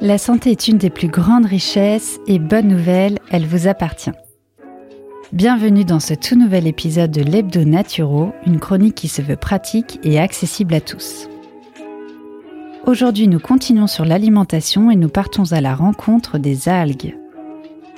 [0.00, 4.12] La santé est une des plus grandes richesses et bonne nouvelle, elle vous appartient.
[5.32, 9.98] Bienvenue dans ce tout nouvel épisode de l'Hebdo Naturo, une chronique qui se veut pratique
[10.04, 11.28] et accessible à tous.
[12.86, 17.18] Aujourd'hui, nous continuons sur l'alimentation et nous partons à la rencontre des algues.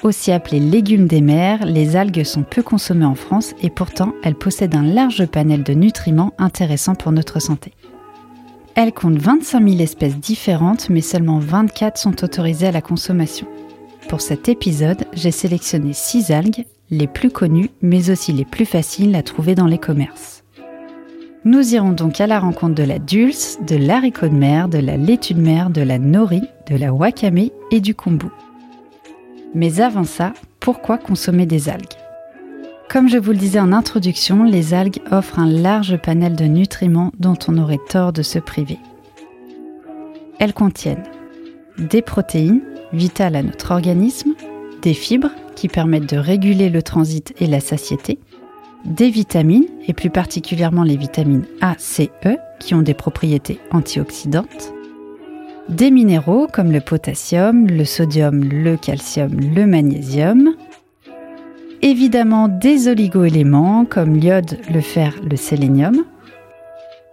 [0.03, 4.35] Aussi appelées légumes des mers, les algues sont peu consommées en France et pourtant elles
[4.35, 7.75] possèdent un large panel de nutriments intéressants pour notre santé.
[8.83, 13.47] Elle compte 25 000 espèces différentes, mais seulement 24 sont autorisées à la consommation.
[14.09, 19.15] Pour cet épisode, j'ai sélectionné 6 algues, les plus connues, mais aussi les plus faciles
[19.17, 20.45] à trouver dans les commerces.
[21.45, 24.97] Nous irons donc à la rencontre de la dulce, de l'haricot de mer, de la
[24.97, 28.29] laitue de mer, de la nori, de la wakame et du kombu.
[29.55, 32.00] Mais avant ça, pourquoi consommer des algues?
[32.91, 37.13] Comme je vous le disais en introduction, les algues offrent un large panel de nutriments
[37.21, 38.79] dont on aurait tort de se priver.
[40.41, 41.05] Elles contiennent
[41.79, 44.35] des protéines, vitales à notre organisme,
[44.83, 48.19] des fibres, qui permettent de réguler le transit et la satiété,
[48.85, 54.73] des vitamines, et plus particulièrement les vitamines A, C, E, qui ont des propriétés antioxydantes,
[55.69, 60.55] des minéraux comme le potassium, le sodium, le calcium, le magnésium,
[61.83, 66.05] évidemment des oligoéléments comme l'iode, le fer, le sélénium.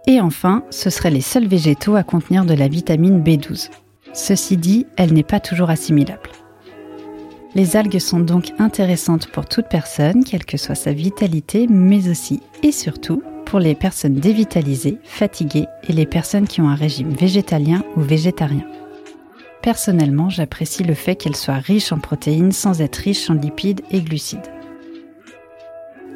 [0.06, 3.70] Et enfin, ce seraient les seuls végétaux à contenir de la vitamine B12.
[4.12, 6.30] Ceci dit, elle n'est pas toujours assimilable.
[7.54, 12.40] Les algues sont donc intéressantes pour toute personne, quelle que soit sa vitalité, mais aussi
[12.62, 17.82] et surtout pour les personnes dévitalisées, fatiguées et les personnes qui ont un régime végétalien
[17.96, 18.64] ou végétarien.
[19.62, 24.02] Personnellement, j'apprécie le fait qu'elles soient riches en protéines sans être riches en lipides et
[24.02, 24.57] glucides.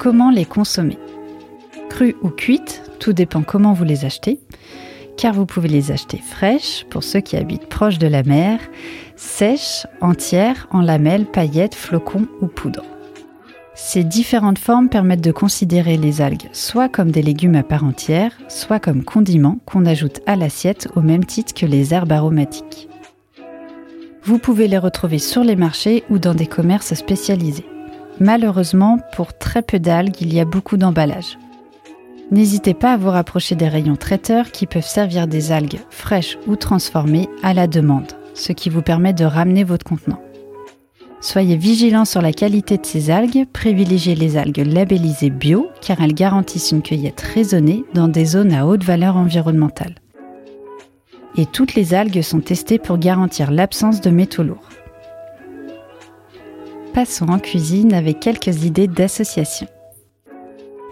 [0.03, 0.97] Comment les consommer
[1.89, 4.41] Crues ou cuites, tout dépend comment vous les achetez,
[5.15, 8.59] car vous pouvez les acheter fraîches pour ceux qui habitent proche de la mer,
[9.15, 12.83] sèches, entières, en lamelles, paillettes, flocons ou poudre.
[13.75, 18.37] Ces différentes formes permettent de considérer les algues soit comme des légumes à part entière,
[18.49, 22.89] soit comme condiments qu'on ajoute à l'assiette au même titre que les herbes aromatiques.
[24.25, 27.65] Vous pouvez les retrouver sur les marchés ou dans des commerces spécialisés.
[28.19, 31.37] Malheureusement, pour très peu d'algues, il y a beaucoup d'emballages.
[32.31, 36.55] N'hésitez pas à vous rapprocher des rayons traiteurs qui peuvent servir des algues fraîches ou
[36.55, 40.21] transformées à la demande, ce qui vous permet de ramener votre contenant.
[41.21, 46.13] Soyez vigilants sur la qualité de ces algues, privilégiez les algues labellisées bio car elles
[46.13, 49.95] garantissent une cueillette raisonnée dans des zones à haute valeur environnementale.
[51.37, 54.69] Et toutes les algues sont testées pour garantir l'absence de métaux lourds
[56.93, 59.67] passons en cuisine avec quelques idées d'association.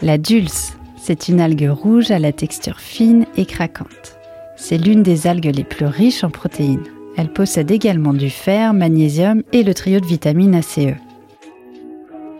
[0.02, 4.18] La dulce, c'est une algue rouge à la texture fine et craquante.
[4.56, 6.84] C'est l'une des algues les plus riches en protéines.
[7.18, 10.96] Elle possède également du fer, magnésium et le trio de vitamines ACE.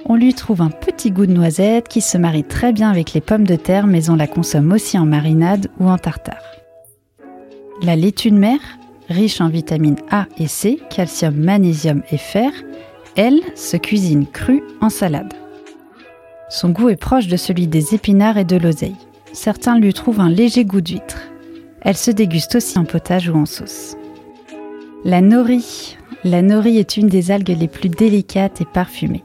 [0.06, 3.22] On lui trouve un petit goût de noisette qui se marie très bien avec les
[3.22, 6.44] pommes de terre, mais on la consomme aussi en marinade ou en tartare.
[7.84, 8.60] La laitue de mer,
[9.10, 12.52] riche en vitamines A et C, calcium, magnésium et fer,
[13.16, 15.34] elle se cuisine crue en salade.
[16.50, 18.96] Son goût est proche de celui des épinards et de l'oseille.
[19.34, 21.32] Certains lui trouvent un léger goût d'huître.
[21.82, 23.96] Elle se déguste aussi en potage ou en sauce.
[25.04, 25.98] La nori.
[26.24, 29.24] La nori est une des algues les plus délicates et parfumées.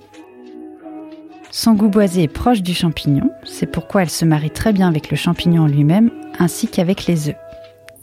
[1.51, 5.11] Son goût boisé est proche du champignon, c'est pourquoi elle se marie très bien avec
[5.11, 7.37] le champignon lui-même ainsi qu'avec les œufs.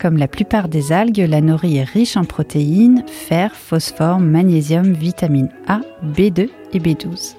[0.03, 5.47] Comme la plupart des algues, la nori est riche en protéines, fer, phosphore, magnésium, vitamine
[5.65, 7.37] A, B2 et B12.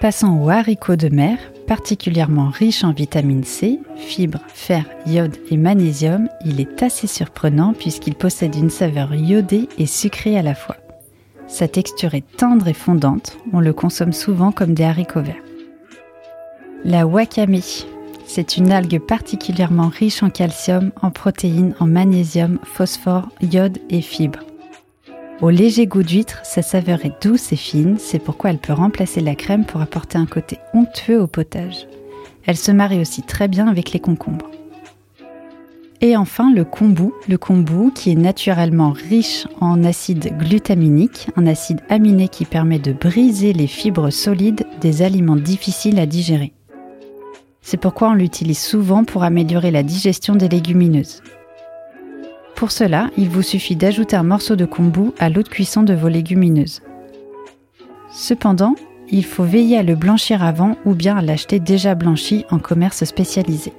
[0.00, 6.28] Passons au haricot de mer, particulièrement riche en vitamine C, fibres, fer, iode et magnésium,
[6.44, 10.76] il est assez surprenant puisqu'il possède une saveur iodée et sucrée à la fois.
[11.48, 15.34] Sa texture est tendre et fondante, on le consomme souvent comme des haricots verts.
[16.84, 17.58] La wakame,
[18.26, 24.44] c'est une algue particulièrement riche en calcium, en protéines, en magnésium, phosphore, iode et fibres.
[25.40, 29.20] Au léger goût d'huître, sa saveur est douce et fine, c'est pourquoi elle peut remplacer
[29.20, 31.86] la crème pour apporter un côté onctueux au potage.
[32.46, 34.50] Elle se marie aussi très bien avec les concombres.
[36.00, 41.80] Et enfin le kombu, le kombu qui est naturellement riche en acide glutaminique, un acide
[41.88, 46.52] aminé qui permet de briser les fibres solides des aliments difficiles à digérer.
[47.68, 51.20] C'est pourquoi on l'utilise souvent pour améliorer la digestion des légumineuses.
[52.54, 55.92] Pour cela, il vous suffit d'ajouter un morceau de kombu à l'eau de cuisson de
[55.92, 56.80] vos légumineuses.
[58.12, 58.76] Cependant,
[59.10, 63.02] il faut veiller à le blanchir avant ou bien à l'acheter déjà blanchi en commerce
[63.02, 63.72] spécialisé.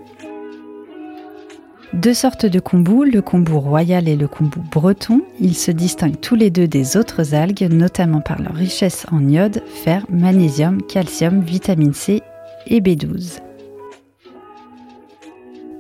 [1.94, 5.22] Deux sortes de kombu, le kombu royal et le kombu breton.
[5.40, 9.64] Ils se distinguent tous les deux des autres algues, notamment par leur richesse en iode,
[9.66, 12.22] fer, magnésium, calcium, vitamine C
[12.66, 13.47] et B12.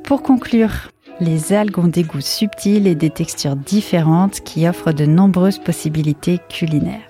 [0.07, 0.71] Pour conclure,
[1.19, 6.39] les algues ont des goûts subtils et des textures différentes qui offrent de nombreuses possibilités
[6.47, 7.01] culinaires.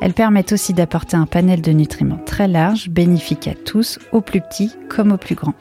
[0.00, 4.40] Elles permettent aussi d'apporter un panel de nutriments très large, bénéfique à tous, aux plus
[4.40, 5.52] petits comme aux plus grands.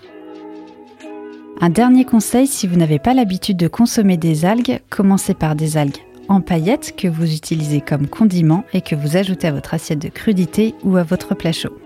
[1.60, 5.76] Un dernier conseil, si vous n'avez pas l'habitude de consommer des algues, commencez par des
[5.76, 6.00] algues
[6.30, 10.08] en paillettes que vous utilisez comme condiment et que vous ajoutez à votre assiette de
[10.08, 11.78] crudité ou à votre plat chaud.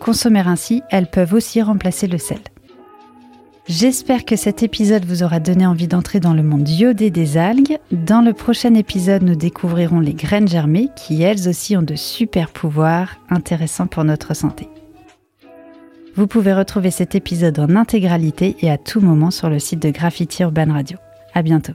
[0.00, 2.40] Consommer ainsi, elles peuvent aussi remplacer le sel.
[3.66, 7.78] J'espère que cet épisode vous aura donné envie d'entrer dans le monde iodé des algues.
[7.90, 12.50] Dans le prochain épisode, nous découvrirons les graines germées qui elles aussi ont de super
[12.50, 14.68] pouvoirs intéressants pour notre santé.
[16.14, 19.90] Vous pouvez retrouver cet épisode en intégralité et à tout moment sur le site de
[19.90, 20.98] Graffiti Urban Radio.
[21.32, 21.72] À bientôt.